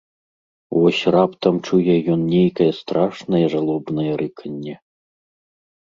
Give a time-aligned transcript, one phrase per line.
[0.79, 4.75] Вось раптам чуе ён нейкае страшнае жалобнае рыканне...